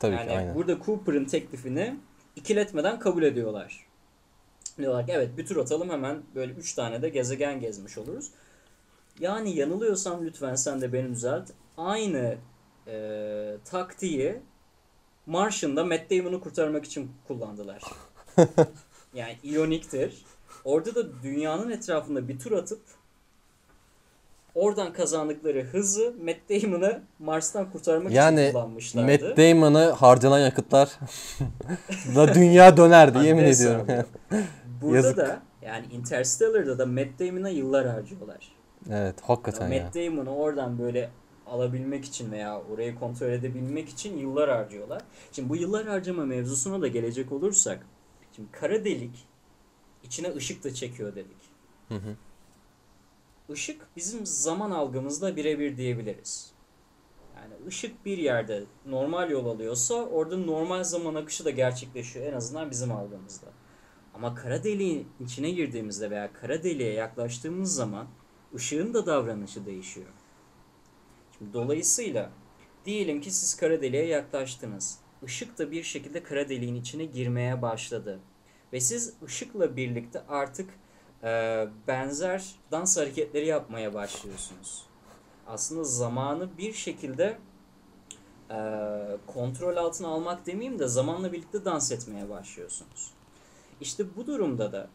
[0.00, 0.54] Tabii yani ki aynen.
[0.54, 1.96] burada Cooper'ın teklifini
[2.36, 3.86] ikiletmeden kabul ediyorlar.
[4.78, 8.30] Diyorlar ki evet bir tur atalım hemen böyle 3 tane de gezegen gezmiş oluruz.
[9.20, 11.50] Yani yanılıyorsam lütfen sen de beni düzelt.
[11.76, 12.36] Aynı
[12.86, 14.40] e, taktiği
[15.26, 17.82] Martian'da Matt Damon'u kurtarmak için kullandılar.
[19.14, 20.24] yani ironiktir.
[20.64, 22.80] Orada da dünyanın etrafında bir tur atıp
[24.58, 29.26] oradan kazandıkları hızı Matt Damon'ı Mars'tan kurtarmak Yani için kullanmışlardı.
[29.26, 30.90] Matt Damon'a harcanan yakıtlar
[32.16, 33.80] da dünya dönerdi yemin ediyorum.
[33.80, 34.04] alıyor.
[34.82, 35.16] Burada Yazık.
[35.16, 38.52] da yani Interstellar'da da Matt Damon'a yıllar harcıyorlar.
[38.90, 39.82] evet hakikaten ya.
[39.84, 41.10] Matt Damon'u oradan böyle
[41.46, 45.02] alabilmek için veya orayı kontrol edebilmek için yıllar harcıyorlar.
[45.32, 47.86] Şimdi bu yıllar harcama mevzusuna da gelecek olursak
[48.36, 49.28] şimdi kara delik
[50.04, 51.36] içine ışık da çekiyor dedik.
[51.88, 52.16] Hı hı.
[53.54, 56.52] Işık bizim zaman algımızla birebir diyebiliriz.
[57.36, 62.70] Yani ışık bir yerde normal yol alıyorsa orada normal zaman akışı da gerçekleşiyor en azından
[62.70, 63.46] bizim algımızda.
[64.14, 68.06] Ama kara deliğin içine girdiğimizde veya kara deliğe yaklaştığımız zaman
[68.54, 70.08] ışığın da davranışı değişiyor.
[71.38, 72.30] Şimdi dolayısıyla
[72.84, 74.98] diyelim ki siz kara deliğe yaklaştınız.
[75.26, 78.20] Işık da bir şekilde kara deliğin içine girmeye başladı.
[78.72, 80.70] Ve siz ışıkla birlikte artık
[81.22, 84.84] e, benzer dans hareketleri yapmaya başlıyorsunuz.
[85.46, 87.38] Aslında zamanı bir şekilde
[88.50, 88.58] e,
[89.26, 93.10] kontrol altına almak demeyeyim de zamanla birlikte dans etmeye başlıyorsunuz.
[93.80, 94.88] İşte bu durumda da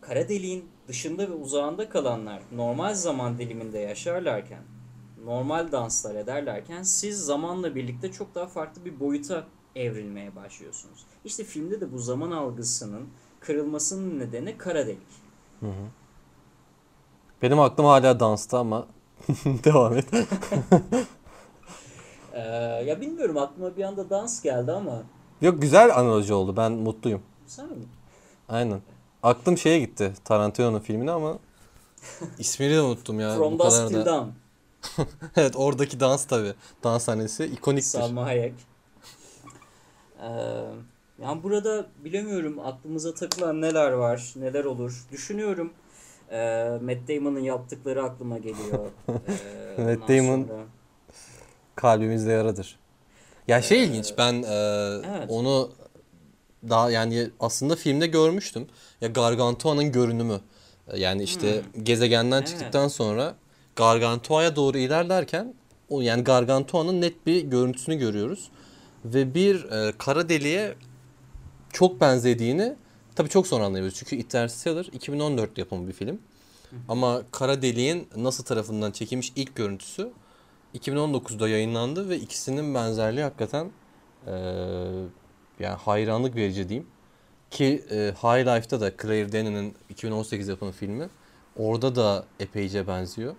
[0.00, 4.62] kara deliğin dışında ve uzağında kalanlar normal zaman diliminde yaşarlarken,
[5.24, 11.06] normal danslar ederlerken siz zamanla birlikte çok daha farklı bir boyuta evrilmeye başlıyorsunuz.
[11.24, 13.08] İşte filmde de bu zaman algısının
[13.48, 14.98] kırılmasının nedeni kara delik.
[17.42, 18.86] Benim aklım hala dansta ama
[19.44, 20.06] devam et.
[22.32, 22.40] Ee,
[22.86, 25.02] ya bilmiyorum aklıma bir anda dans geldi ama
[25.40, 26.56] Yok güzel analoji oldu.
[26.56, 27.22] Ben mutluyum.
[27.46, 27.84] sen mi?
[28.48, 28.80] Aynen.
[29.22, 30.12] Aklım şeye gitti.
[30.24, 31.38] Tarantino'nun filmine ama
[32.38, 33.36] ismini de unuttum ya.
[33.36, 34.06] From Dusk Till da.
[34.06, 34.28] Dawn.
[35.36, 36.54] Evet oradaki dans tabi.
[36.84, 37.98] Dans sahnesi ikoniktir.
[37.98, 38.54] Salma Hayek.
[40.22, 40.28] Ee,
[41.22, 45.06] yani burada bilemiyorum aklımıza takılan neler var, neler olur.
[45.12, 45.72] Düşünüyorum.
[46.30, 48.78] Ee, Matt Damon'ın yaptıkları aklıma geliyor.
[49.78, 50.64] Ee, Matt Damon- sonra-
[51.74, 52.78] Kalbimizde yaradır.
[53.48, 54.46] Ya şey ilginç ben e,
[55.08, 55.26] evet.
[55.28, 55.70] onu
[56.68, 58.66] daha yani aslında filmde görmüştüm.
[59.00, 60.40] Ya Gargantua'nın görünümü.
[60.88, 62.48] E, Yani işte gezegenden Evet.
[62.48, 63.34] çıktıktan sonra
[63.76, 65.54] Gargantua'ya doğru ilerlerken
[65.88, 68.50] o yani Gargantua'nın net bir görüntüsünü görüyoruz.
[69.04, 70.74] Ve bir e, kara deliğe
[71.72, 72.74] çok benzediğini
[73.14, 73.94] tabii çok sonra anlıyoruz.
[73.94, 76.18] Çünkü Interstellar 2014 yapımı bir film.
[76.88, 80.10] Ama kara deliğin NASA tarafından çekilmiş ilk görüntüsü
[80.74, 83.70] 2019'da yayınlandı ve ikisinin benzerliği hakikaten
[84.26, 84.32] eee,
[85.60, 86.86] yani hayranlık verici diyeyim.
[87.50, 91.08] Ki e, High Life'da da Claire Denis'in 2018 yapımı filmi
[91.56, 93.34] orada da epeyce benziyor.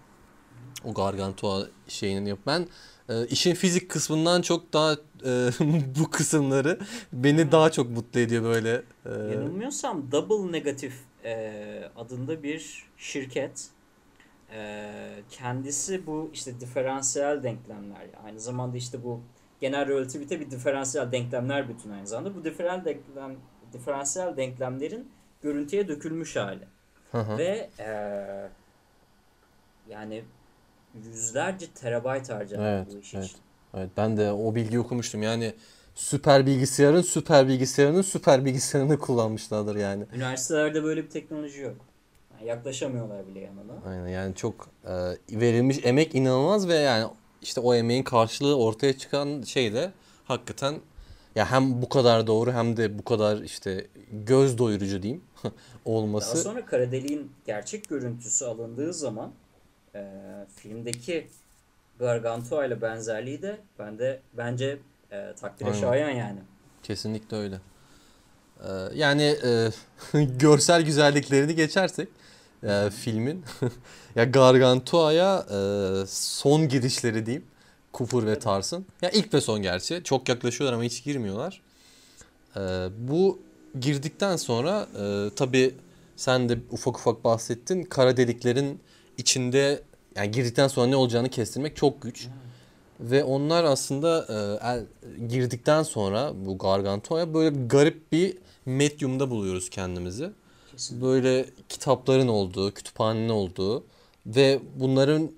[0.86, 2.40] O Gargantua şeyinin yap.
[2.48, 2.68] Ben
[3.10, 4.94] e, işin fizik kısmından çok daha
[5.26, 5.50] e,
[6.00, 6.80] bu kısımları
[7.14, 8.82] beni daha çok mutlu ediyor böyle.
[9.06, 10.94] E, Yanılmıyorsam Double Negative
[11.24, 13.68] e, adında bir şirket.
[14.54, 14.90] E,
[15.30, 18.08] kendisi bu işte diferansiyel denklemler.
[18.26, 19.22] Aynı zamanda işte bu
[19.62, 22.36] genel relativite bir diferansiyel denklemler bütün aynı zamanda.
[22.36, 23.36] Bu diferansiyel denklem
[23.74, 25.10] diferansiyel denklemlerin
[25.42, 26.68] görüntüye dökülmüş hali.
[27.12, 27.38] hı hı.
[27.38, 27.90] Ve e,
[29.90, 30.24] yani
[30.94, 33.26] yüzlerce terabayt harcanıyor Evet, bu iş evet.
[33.26, 33.38] için.
[33.74, 35.24] Evet ben de o bilgiyi okumuştum.
[35.24, 35.54] Yani
[35.96, 40.06] süper bilgisayarın süper bilgisayarının süper bilgisayarını kullanmışlardır yani.
[40.14, 41.76] Üniversitelerde böyle bir teknoloji yok.
[42.38, 43.74] Yani yaklaşamıyorlar bile yanına.
[43.86, 44.92] Aynen yani çok e,
[45.40, 47.08] verilmiş emek inanılmaz ve yani
[47.42, 49.92] işte o emeğin karşılığı ortaya çıkan şey de
[50.26, 50.76] hakikaten
[51.36, 55.52] ya hem bu kadar doğru hem de bu kadar işte göz doyurucu diyeyim Daha
[55.86, 56.38] olması.
[56.38, 59.32] sonra kara deliğin gerçek görüntüsü alındığı zaman
[59.96, 60.04] e,
[60.56, 61.28] filmdeki
[62.00, 64.78] Gargantua ile benzerliği de bende bence
[65.12, 65.82] e, takdire Aynen.
[65.82, 66.40] şayan yani.
[66.84, 67.60] Kesinlikle öyle.
[68.64, 69.70] Ee, yani e,
[70.40, 72.08] görsel güzelliklerini geçersek
[72.64, 73.46] e, filmin
[74.16, 75.58] ya Gargantua'ya e,
[76.08, 77.46] son girişleri diyeyim.
[77.94, 78.86] Kufur ve Tars'ın.
[79.02, 80.02] Ya ilk ve son gerçi.
[80.04, 81.62] Çok yaklaşıyorlar ama hiç girmiyorlar.
[82.58, 82.60] Ee,
[82.98, 83.40] bu
[83.80, 85.76] girdikten sonra e, tabii
[86.16, 87.84] sen de ufak ufak bahsettin.
[87.84, 88.80] Kara deliklerin
[89.20, 89.84] içinde
[90.16, 92.28] yani girdikten sonra ne olacağını kestirmek çok güç.
[93.00, 94.26] Ve onlar aslında
[94.64, 100.32] e, girdikten sonra bu Gargantua'ya böyle garip bir medyumda buluyoruz kendimizi.
[100.72, 101.02] Kesin.
[101.02, 103.84] Böyle kitapların olduğu, kütüphanenin olduğu
[104.26, 105.32] ve bunların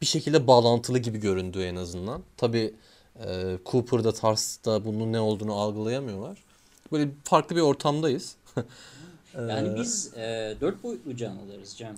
[0.00, 2.22] bir şekilde bağlantılı gibi göründüğü en azından.
[2.36, 2.74] Tabii
[3.26, 6.38] e, Cooper'da, Tars'ta bunun ne olduğunu algılayamıyorlar.
[6.92, 8.36] Böyle farklı bir ortamdayız.
[9.48, 11.96] Yani biz e, dört boyutlu canlılarız Cem.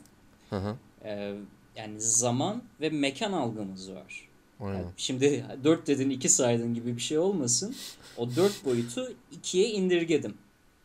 [0.51, 0.75] Hı hı.
[1.07, 1.35] E,
[1.77, 4.29] yani zaman ve mekan algımız var.
[4.61, 4.75] Aynen.
[4.75, 7.77] Yani şimdi dört dedin iki saydın gibi bir şey olmasın.
[8.17, 10.35] O dört boyutu ikiye indirgedim.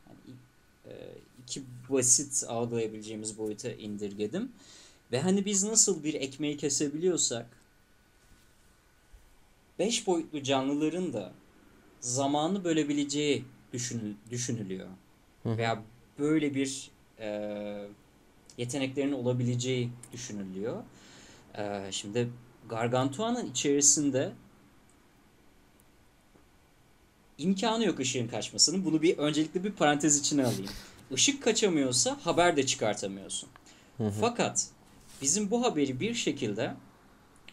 [0.07, 0.37] Yani,
[0.85, 0.93] e,
[1.43, 4.51] iki basit algılayabileceğimiz boyuta indirgedim.
[5.11, 7.45] Ve hani biz nasıl bir ekmeği kesebiliyorsak
[9.79, 11.33] 5 boyutlu canlıların da
[11.99, 14.87] zamanı bölebileceği düşünül, düşünülüyor.
[15.45, 15.83] Veya
[16.19, 17.87] böyle bir e,
[18.61, 20.83] yeteneklerinin olabileceği düşünülüyor.
[21.57, 22.29] E, şimdi
[22.69, 24.31] Gargantua'nın içerisinde
[27.37, 28.85] imkanı yok ışığın kaçmasının.
[28.85, 30.71] Bunu bir öncelikle bir parantez içine alayım.
[31.11, 33.49] Işık kaçamıyorsa haber de çıkartamıyorsun.
[34.19, 34.67] Fakat
[35.21, 36.73] bizim bu haberi bir şekilde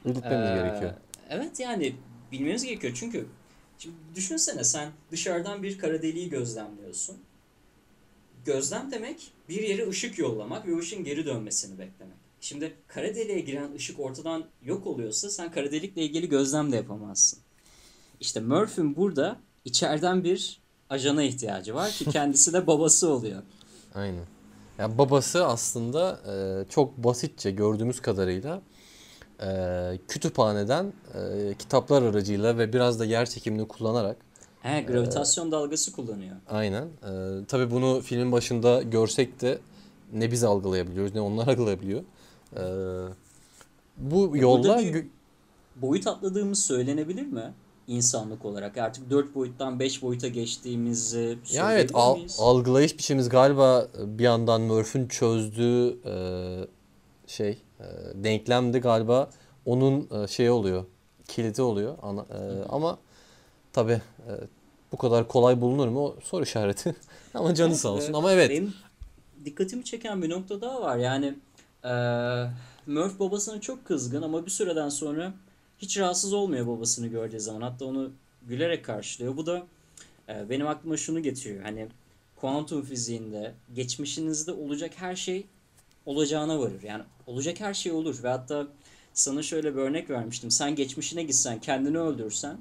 [0.05, 0.93] İletmemiz ee, gerekiyor.
[1.29, 1.97] Evet yani
[2.33, 3.27] bilmeniz gerekiyor çünkü
[3.79, 7.17] şimdi düşünsene sen dışarıdan bir kara deliği gözlemliyorsun.
[8.45, 12.17] Gözlem demek bir yere ışık yollamak ve ışığın geri dönmesini beklemek.
[12.41, 17.39] Şimdi kara deliğe giren ışık ortadan yok oluyorsa sen kara delikle ilgili gözlem de yapamazsın.
[18.21, 23.43] İşte Murphy'nin burada içeriden bir ajana ihtiyacı var ki kendisi de babası oluyor.
[23.95, 24.25] Aynen.
[24.79, 28.63] Ya babası aslında e, çok basitçe gördüğümüz kadarıyla
[29.43, 29.49] e,
[30.09, 34.17] kütüphaneden e, kitaplar aracıyla ve biraz da yer çekimini kullanarak
[34.77, 36.37] He, gravitasyon dalgası kullanıyor.
[36.49, 36.83] aynen.
[36.85, 39.59] E, tabii bunu filmin başında görsek de
[40.13, 42.01] ne biz algılayabiliyoruz ne onlar algılayabiliyor.
[42.57, 42.63] E,
[43.97, 45.07] bu gö-
[45.77, 47.53] boyut atladığımız söylenebilir mi?
[47.87, 52.37] İnsanlık olarak artık 4 boyuttan 5 boyuta geçtiğimizi Ya evet al- miyiz?
[52.41, 56.15] algılayış biçimimiz galiba bir yandan Murphy'nin çözdüğü e,
[57.27, 57.51] şey
[57.81, 59.31] e, denklemde galiba
[59.67, 60.85] onun e, şey oluyor
[61.29, 62.99] kilidi oluyor ana, e, ama
[63.73, 64.01] tabi
[64.93, 66.95] bu kadar kolay bulunur mu soru işareti
[67.35, 68.75] ama canı sağ olsun ama evet Benim
[69.45, 70.97] dikkatimi çeken bir nokta daha var.
[70.97, 71.35] Yani
[71.85, 72.51] eee
[72.87, 75.33] Murph babasına çok kızgın ama bir süreden sonra
[75.79, 77.61] hiç rahatsız olmuyor babasını gördüğü zaman.
[77.61, 78.11] Hatta onu
[78.49, 79.37] gülerek karşılıyor.
[79.37, 79.63] Bu da
[80.29, 81.63] eee, benim aklıma şunu getiriyor.
[81.63, 81.87] Hani
[82.37, 85.47] kuantum fiziğinde geçmişinizde olacak her şey
[86.07, 86.83] olacağına varır.
[86.83, 88.67] Yani olacak her şey olur ve hatta
[89.15, 90.51] sana şöyle bir örnek vermiştim.
[90.51, 92.57] Sen geçmişine gitsen, kendini öldürsen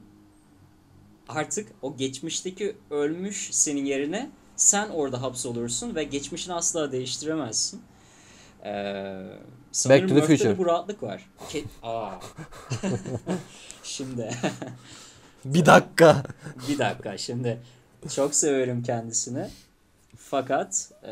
[1.29, 7.81] artık o geçmişteki ölmüş senin yerine sen orada hapsolursun ve geçmişini asla değiştiremezsin.
[8.65, 9.23] Ee,
[9.89, 10.57] Back to the Future.
[10.57, 11.29] bu rahatlık var.
[11.49, 12.11] Ke- Aa.
[13.83, 14.29] şimdi
[15.45, 16.23] bir dakika
[16.69, 17.57] bir dakika şimdi
[18.15, 19.47] çok severim kendisini.
[20.17, 21.11] Fakat e,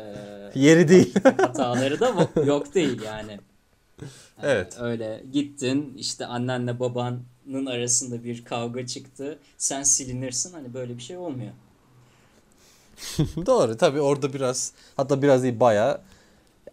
[0.60, 3.38] yeri değil hataları da yok değil yani.
[4.42, 4.76] Evet.
[4.80, 6.78] Öyle gittin işte annenle
[7.46, 9.38] babanın arasında bir kavga çıktı.
[9.58, 11.52] Sen silinirsin hani böyle bir şey olmuyor.
[13.46, 16.00] doğru tabi orada biraz hatta biraz değil bayağı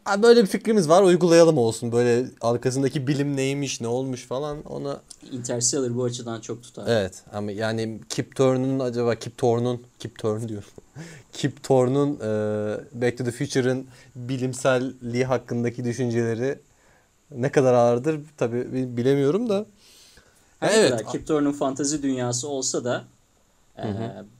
[0.05, 5.01] "Ha, böyle bir fikrimiz var uygulayalım olsun böyle arkasındaki bilim neymiş ne olmuş falan ona
[5.31, 6.83] Interstellar bu açıdan çok tutar.
[6.87, 10.69] Evet ama yani Kip Thorne'un acaba Kip Thorne'un Kip Thorne diyorum.
[11.33, 16.59] Kip Thorne'un e, Back to the Future'ın bilimselliği hakkındaki düşünceleri
[17.31, 19.65] ne kadar ağırdır tabii bi- bilemiyorum da.
[20.63, 20.91] Her evet.
[20.91, 23.03] kadar Kip Thorne'un fantazi dünyası olsa da
[23.77, 23.83] e,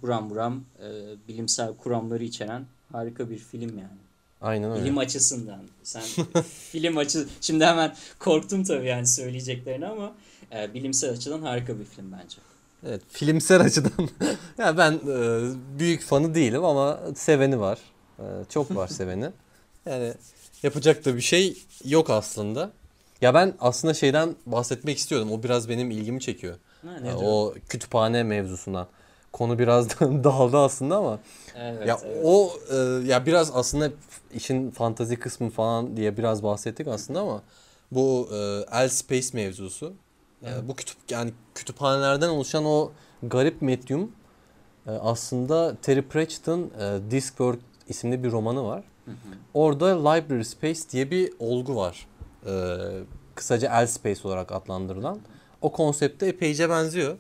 [0.02, 0.88] buram buram e,
[1.28, 4.04] bilimsel kuramları içeren harika bir film yani.
[4.42, 4.84] Aynen öyle.
[4.84, 5.60] Bilim açısından.
[5.84, 6.04] Sen
[6.72, 10.12] film açı şimdi hemen korktum tabii yani söyleyeceklerini ama
[10.56, 12.38] e, bilimsel açıdan harika bir film bence.
[12.88, 14.10] Evet, filmsel açıdan
[14.58, 15.42] ya ben e,
[15.80, 17.80] büyük fanı değilim ama seveni var.
[18.20, 19.30] E, çok var seveni.
[19.86, 20.14] Yani
[20.64, 22.72] yapacak da bir şey yok aslında.
[23.22, 25.32] Ya ben aslında şeyden bahsetmek istiyordum.
[25.32, 26.56] O biraz benim ilgimi çekiyor.
[26.86, 27.16] Ha, E, nedir?
[27.26, 28.88] o kütüphane mevzusundan.
[29.34, 31.20] Konu biraz dağıldı aslında ama
[31.58, 32.22] Evet, ya evet.
[32.24, 32.76] o e,
[33.08, 33.90] ya biraz aslında
[34.34, 37.42] işin fantazi kısmı falan diye biraz bahsettik aslında ama
[37.92, 38.36] bu e,
[38.72, 39.94] El Space mevzusu
[40.44, 40.64] e, Evet.
[40.68, 42.92] bu kütüp yani kütüphanelerden oluşan o
[43.24, 44.12] garip medyum
[44.88, 48.84] e, aslında Terry Pratchett'ın e, Discworld isimli bir romanı var.
[49.54, 52.08] Orada Library Space diye bir olgu var.
[52.46, 52.54] E,
[53.36, 55.20] kısaca El Space olarak adlandırılan.
[55.62, 57.18] O konsepte epeyce benziyor.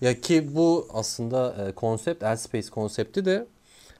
[0.00, 3.46] Ya ki bu aslında e, konsept El Space konsepti de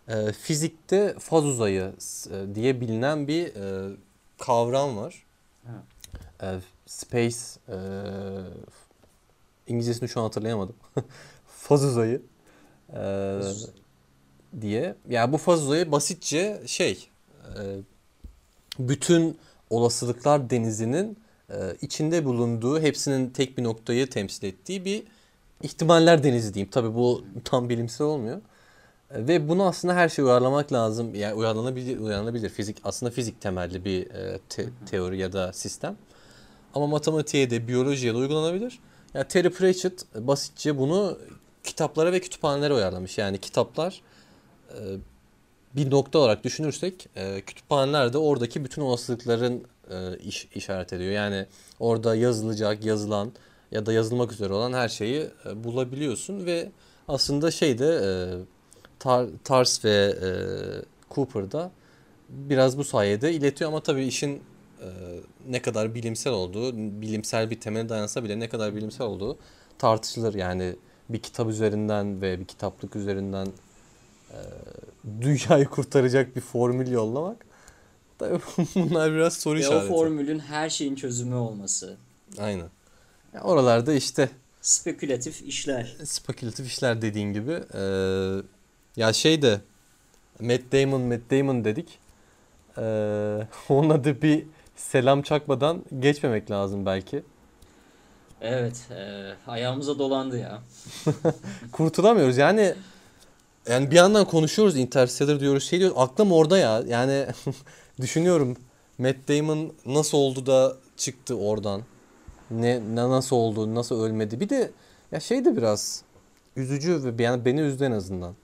[0.09, 1.93] e, fizikte faz uzayı
[2.31, 3.97] e, diye bilinen bir e,
[4.39, 5.25] kavram var.
[6.43, 6.47] E,
[6.87, 7.37] space
[7.69, 7.77] e,
[9.67, 10.77] İngilizcesini şu an hatırlayamadım.
[11.47, 12.23] faz uzayı
[12.89, 12.93] e,
[13.43, 13.73] Faz uzayı.
[14.61, 14.95] diye.
[15.09, 17.09] Yani bu faz uzayı basitçe şey
[17.45, 17.61] e,
[18.79, 19.39] bütün
[19.71, 21.19] olasılıklar denizinin
[21.51, 25.03] e, içinde bulunduğu hepsinin tek bir noktayı temsil ettiği bir
[25.63, 26.71] ihtimaller denizi diyeyim.
[26.71, 28.41] Tabii bu tam bilimsel olmuyor.
[29.11, 31.15] E, Ve bunu aslında her şeye uyarlamak lazım.
[31.15, 32.49] Yani uyarlanabilir, uyarlanabilir.
[32.49, 35.97] Fizik aslında fizik temelli bir e, te- teori ya da sistem.
[36.75, 38.79] Ama matematiğe de biyolojiye de uygulanabilir.
[39.15, 41.19] Yani Terry Pratchett basitçe bunu
[41.65, 43.19] kitaplara ve kütüphanelere uyarlamış.
[43.19, 44.03] Yani kitaplar
[44.71, 44.79] e,
[45.77, 51.13] bir nokta olarak düşünürsek e, kütüphanelerde oradaki bütün olasılıkların e, iş işaret ediyor.
[51.13, 51.47] Yani
[51.81, 53.33] orada yazılacak, yazılan
[53.71, 56.71] ya da yazılmak üzere olan her şeyi e, bulabiliyorsun ve
[57.09, 58.09] aslında şeyde e,
[58.99, 60.29] Tar Tars ve e,
[61.15, 61.71] Cooper'da
[62.29, 64.43] biraz bu sayede iletiyor ama tabii işin
[64.81, 64.89] e,
[65.49, 69.39] ne kadar bilimsel olduğu, bilimsel bir temele dayansa bile ne kadar bilimsel olduğu
[69.79, 70.35] tartışılır.
[70.35, 70.77] Yani
[71.09, 73.49] bir kitap üzerinden ve bir kitaplık üzerinden
[75.21, 77.37] dünyayı kurtaracak bir formül yollamak
[78.19, 78.41] tabii
[78.75, 79.93] bunlar biraz soru Ve işareti.
[79.93, 81.97] o formülün her şeyin çözümü olması.
[82.39, 82.69] Aynen.
[83.35, 84.29] Ya oralarda işte
[84.63, 85.97] Spekülatif işler.
[86.05, 87.53] spekülatif işler dediğin gibi.
[87.75, 88.43] Ee,
[88.97, 89.61] ya şey de
[90.41, 91.99] Matt Damon, Matt Damon dedik.
[92.79, 97.23] Ee, ona da bir selam çakmadan geçmemek lazım belki.
[98.41, 100.63] Evet, e, ayağımıza dolandı ya.
[101.73, 102.75] Kurtulamıyoruz yani.
[103.69, 106.83] Yani bir yandan konuşuyoruz Interstellar diyoruz şey diyoruz aklım orada ya.
[106.87, 107.27] Yani
[108.01, 108.57] düşünüyorum
[108.99, 111.83] Matt Damon nasıl oldu da çıktı oradan.
[112.51, 114.41] Ne, ne nasıl oldu, nasıl ölmedi.
[114.41, 114.71] Bir de
[115.13, 116.03] ya şey de biraz
[116.57, 118.35] üzücü ve yani beni üzdü en azından.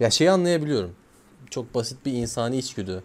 [0.00, 0.94] Ya şeyi anlayabiliyorum.
[1.50, 3.02] Çok basit bir insani içgüdü.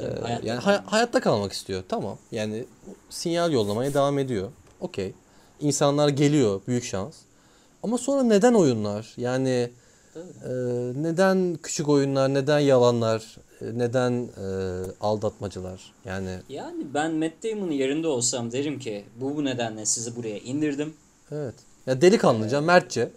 [0.00, 1.82] Ee, hayatta yani hay- hayatta kalmak istiyor.
[1.88, 2.18] Tamam.
[2.32, 2.64] Yani
[3.10, 4.48] sinyal yollamaya devam ediyor.
[4.80, 5.12] Okey.
[5.60, 6.60] İnsanlar geliyor.
[6.68, 7.14] Büyük şans.
[7.82, 9.14] Ama sonra neden oyunlar?
[9.16, 9.70] Yani
[10.16, 10.52] Tabii.
[10.52, 10.52] e,
[11.02, 12.34] neden küçük oyunlar?
[12.34, 13.36] Neden yalanlar?
[13.60, 14.46] e, Neden e,
[15.00, 15.92] aldatmacalar?
[16.04, 20.94] Yani Yani ben Matt Damon'ın yerinde olsam derim ki bu bu nedenle sizi buraya indirdim.
[21.32, 21.54] evet.
[21.86, 23.10] Ya delikanlıca, mertçe.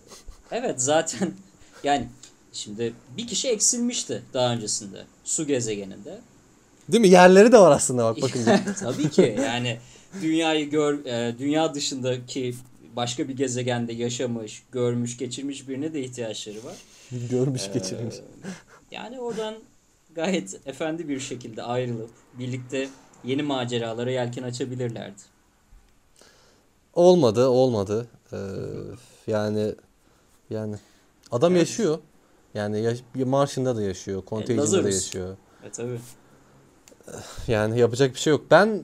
[0.51, 1.31] Evet zaten
[1.83, 2.07] yani
[2.53, 6.19] şimdi bir kişi eksilmişti daha öncesinde su gezegeninde.
[6.89, 7.07] Değil mi?
[7.09, 8.59] Yerleri de var aslında bak bakınca.
[8.79, 9.77] Tabii ki yani
[10.21, 12.55] dünyayı gör e, dünya dışındaki
[12.99, 16.75] başka bir gezegende yaşamış, görmüş, geçirmiş birine de ihtiyaçları var.
[17.29, 18.15] Görmüş Ee, geçirmiş.
[18.91, 19.55] Yani oradan
[20.15, 22.09] gayet efendi bir şekilde ayrılıp
[22.39, 22.89] birlikte
[23.23, 25.21] yeni maceralara yelken açabilirlerdi.
[26.93, 28.07] Olmadı, olmadı.
[28.33, 28.37] Ee,
[29.27, 29.75] yani
[30.49, 30.75] yani
[31.31, 31.59] adam Evet.
[31.67, 31.99] yaşıyor.
[32.53, 34.95] Yani yaş- Martian'da da yaşıyor, Contagion'da da Lazarus.
[34.95, 35.37] yaşıyor.
[35.67, 35.99] E tabii.
[37.47, 38.45] Yani yapacak bir şey yok.
[38.51, 38.83] Ben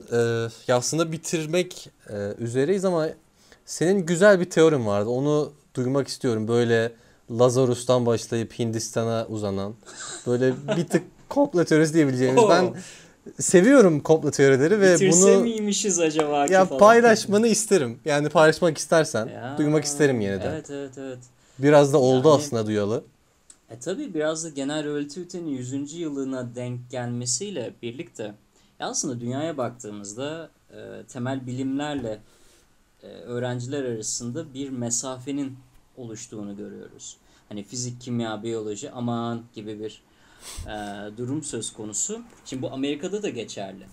[0.68, 3.08] e, aslında bitirmek e, üzereyiz ama
[3.66, 5.08] senin güzel bir teorin vardı.
[5.10, 6.48] Onu duymak istiyorum.
[6.48, 6.92] Böyle
[7.30, 9.74] Lazarus'tan başlayıp Hindistan'a uzanan.
[10.26, 12.42] Böyle bir tık komplo teorisi diyebileceğimiz.
[12.42, 12.48] Oo.
[12.50, 12.74] Ben
[13.40, 16.78] seviyorum komplo teorileri ve Bitirse bunu miymişiz acaba ya falan.
[16.78, 17.98] paylaşmanı isterim.
[18.04, 20.52] Yani paylaşmak istersen Ya, duymak isterim yeniden.
[20.52, 21.18] Evet evet evet.
[21.58, 23.04] Biraz da oldu Yani- aslında duyalı.
[23.70, 25.92] E tabii biraz da genel relativitenin 100.
[25.94, 28.34] yılına denk gelmesiyle birlikte
[28.80, 30.76] aslında dünyaya baktığımızda e,
[31.12, 32.18] temel bilimlerle
[33.06, 35.58] öğrenciler arasında bir mesafenin
[35.96, 37.16] oluştuğunu görüyoruz.
[37.48, 40.02] Hani fizik, kimya, biyoloji aman gibi bir
[40.66, 42.22] e, durum söz konusu.
[42.44, 43.86] Şimdi bu Amerika'da da geçerli.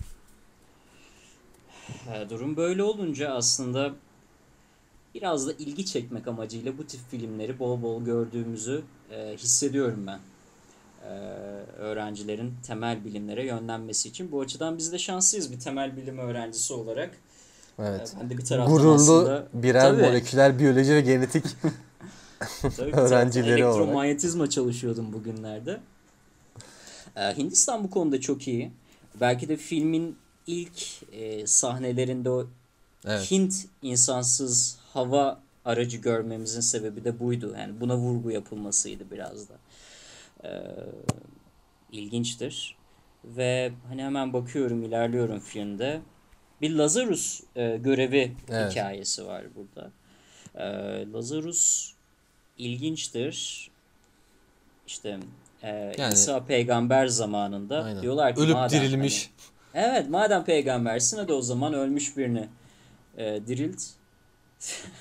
[2.14, 3.94] E, durum böyle olunca aslında
[5.14, 10.20] biraz da ilgi çekmek amacıyla bu tip filmleri bol bol gördüğümüzü e, hissediyorum ben.
[11.04, 11.10] E,
[11.78, 14.32] öğrencilerin temel bilimlere yönlenmesi için.
[14.32, 17.18] Bu açıdan biz de şanslıyız bir temel bilim öğrencisi olarak.
[17.78, 18.16] Evet.
[18.20, 20.02] Ben de bir taraftan Gururlu aslında birer Tabii.
[20.02, 21.44] moleküler biyoloji ve genetik
[22.92, 23.78] öğrencileri olarak.
[23.78, 25.80] Elektromanyetizma çalışıyordum bugünlerde.
[27.16, 28.72] Ee, Hindistan bu konuda çok iyi.
[29.20, 32.46] Belki de filmin ilk e, sahnelerinde o
[33.06, 33.30] Evet.
[33.30, 37.54] Hint insansız hava aracı görmemizin sebebi de buydu.
[37.58, 39.54] Yani buna vurgu yapılmasıydı biraz da.
[40.44, 40.50] Ee,
[41.92, 42.76] ilginçtir.
[43.24, 46.00] Ve hani hemen bakıyorum, ilerliyorum filmde.
[46.60, 48.70] Bir Lazarus e, görevi Evet.
[48.72, 49.90] hikayesi var burada.
[50.54, 51.92] Ee, Lazarus
[52.58, 53.70] ilginçtir.
[54.86, 55.18] İşte
[55.62, 58.02] e, Yani- İsa peygamber zamanında Aynen.
[58.02, 59.30] diyorlar ki Ölüp madem dirilmiş.
[59.72, 62.48] hani- evet madem peygambersin hadi o zaman ölmüş birini
[63.16, 63.82] e, dirilt.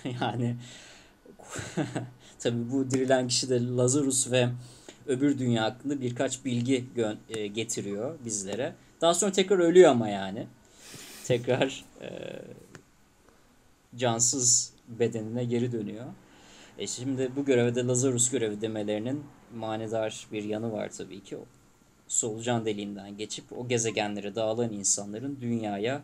[0.21, 0.55] yani
[2.39, 4.49] tabii bu dirilen kişi de Lazarus ve
[5.07, 8.73] öbür dünya hakkında birkaç bilgi gö- e, getiriyor bizlere.
[9.01, 10.47] Daha sonra tekrar ölüyor ama yani.
[11.25, 12.09] Tekrar e,
[13.95, 16.05] cansız bedenine geri dönüyor.
[16.77, 19.23] E şimdi bu göreve de Lazarus görevi demelerinin
[19.55, 21.37] manidar bir yanı var tabii ki.
[21.37, 21.41] O
[22.07, 26.01] solucan deliğinden geçip o gezegenlere dağılan insanların dünyaya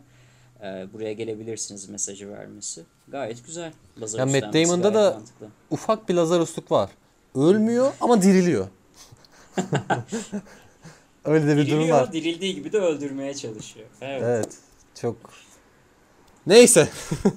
[0.62, 2.82] e, buraya gelebilirsiniz mesajı vermesi.
[3.08, 3.72] Gayet güzel.
[4.00, 5.48] Lazarus Ya Matt Damon'da da- mantıklı.
[5.70, 6.90] Ufak bir Lazarusluk var.
[7.34, 8.68] Ölmüyor ama diriliyor.
[11.24, 12.12] Öyle de bir durum Diriliyor, var.
[12.12, 13.86] dirildiği gibi de öldürmeye çalışıyor.
[14.00, 14.22] Evet.
[14.24, 14.48] Evet.
[15.00, 15.16] Çok.
[16.46, 16.88] Neyse.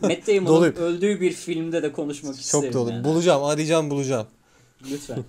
[0.01, 0.75] Matt Doluyum.
[0.75, 2.65] öldüğü bir filmde de konuşmak isterim.
[2.65, 2.91] Çok dolu.
[2.91, 3.03] yani.
[3.03, 4.27] Bulacağım, arayacağım, bulacağım.
[4.91, 5.23] Lütfen.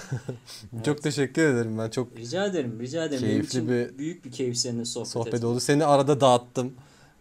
[0.84, 1.90] Çok teşekkür ederim ben.
[1.90, 3.22] Çok Rica ederim, rica ederim.
[3.22, 5.44] Benim Keyifli için bir büyük bir keyif seninle sohbet, sohbet etmek.
[5.44, 5.60] oldu.
[5.60, 6.74] Seni arada dağıttım.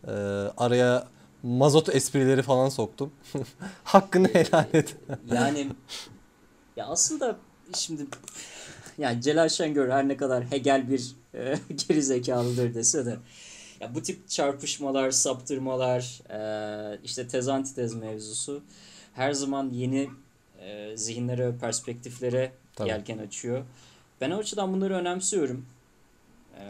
[0.08, 0.12] Ee,
[0.58, 1.08] araya
[1.44, 3.12] mazot esprileri falan soktum.
[3.84, 4.96] Hakkını helal et.
[5.32, 5.68] Yani
[6.76, 7.38] ya aslında
[7.76, 8.06] şimdi
[8.98, 13.18] yani Celal Şengör her ne kadar Hegel bir e, geri zekalıdır dese de
[13.84, 18.62] ya bu tip çarpışmalar, saptırmalar, e, işte tez antitez mevzusu
[19.14, 20.10] her zaman yeni
[20.62, 22.90] e, zihinlere ve perspektiflere Tabii.
[22.90, 23.64] yelken açıyor.
[24.22, 25.66] Ben o açıdan bunları önemsiyorum.
[26.60, 26.64] E,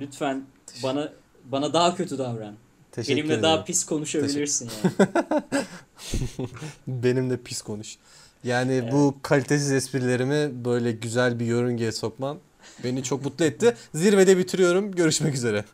[0.00, 0.44] lütfen
[0.82, 1.12] bana
[1.44, 2.54] bana daha kötü davran.
[2.92, 3.42] Teşekkür Benimle ederim.
[3.42, 5.08] daha pis konuşabilirsin yani.
[6.86, 7.96] Benimle pis konuş.
[8.44, 8.92] Yani Evet.
[8.92, 12.38] bu kalitesiz esprilerimi böyle güzel bir yörüngeye sokman
[12.84, 13.76] beni çok mutlu etti.
[13.94, 14.92] Zirvede bitiriyorum.
[14.92, 15.64] Görüşmek üzere.